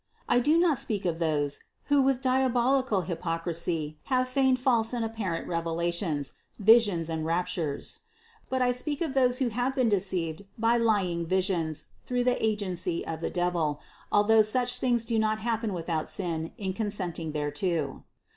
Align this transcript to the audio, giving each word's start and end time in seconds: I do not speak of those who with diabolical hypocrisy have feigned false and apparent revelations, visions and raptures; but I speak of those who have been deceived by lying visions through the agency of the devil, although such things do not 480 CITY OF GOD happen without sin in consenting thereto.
I 0.27 0.39
do 0.39 0.57
not 0.57 0.79
speak 0.79 1.05
of 1.05 1.19
those 1.19 1.59
who 1.83 2.01
with 2.01 2.23
diabolical 2.23 3.01
hypocrisy 3.01 3.99
have 4.05 4.27
feigned 4.27 4.57
false 4.59 4.93
and 4.93 5.05
apparent 5.05 5.47
revelations, 5.47 6.33
visions 6.57 7.07
and 7.07 7.23
raptures; 7.23 7.99
but 8.49 8.63
I 8.63 8.71
speak 8.71 9.01
of 9.01 9.13
those 9.13 9.37
who 9.37 9.49
have 9.49 9.75
been 9.75 9.89
deceived 9.89 10.43
by 10.57 10.75
lying 10.75 11.27
visions 11.27 11.85
through 12.03 12.23
the 12.23 12.43
agency 12.43 13.05
of 13.05 13.19
the 13.21 13.29
devil, 13.29 13.79
although 14.11 14.41
such 14.41 14.79
things 14.79 15.05
do 15.05 15.19
not 15.19 15.37
480 15.37 15.37
CITY 15.37 15.37
OF 15.37 15.37
GOD 15.37 15.51
happen 15.51 15.73
without 16.01 16.09
sin 16.09 16.51
in 16.57 16.73
consenting 16.73 17.33
thereto. 17.33 18.03